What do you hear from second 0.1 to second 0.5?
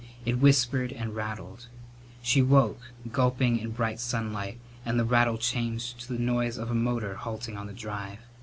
It